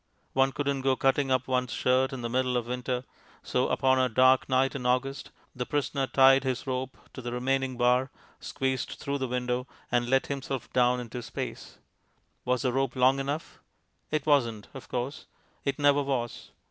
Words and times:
One 0.33 0.51
couldn't 0.51 0.81
go 0.81 0.95
cutting 0.95 1.29
up 1.29 1.47
one's 1.47 1.71
shirt 1.71 2.11
in 2.11 2.23
the 2.23 2.27
middle 2.27 2.57
of 2.57 2.65
winter. 2.65 3.03
So, 3.43 3.67
upon 3.67 3.99
a 3.99 4.09
dark 4.09 4.49
night 4.49 4.73
in 4.73 4.83
August, 4.87 5.29
the 5.55 5.63
prisoner 5.63 6.07
tied 6.07 6.43
his 6.43 6.65
rope 6.65 6.97
to 7.13 7.21
the 7.21 7.31
remaining 7.31 7.77
bar, 7.77 8.09
squeezed 8.39 8.93
through 8.93 9.19
the 9.19 9.27
window, 9.27 9.67
and 9.91 10.09
let 10.09 10.25
himself 10.25 10.73
down 10.73 10.99
into 10.99 11.21
space. 11.21 11.77
Was 12.45 12.63
the 12.63 12.73
rope 12.73 12.95
long 12.95 13.19
enough? 13.19 13.59
It 14.09 14.25
wasn't, 14.25 14.69
of 14.73 14.89
course; 14.89 15.27
it 15.65 15.77
never 15.77 16.01
was. 16.01 16.49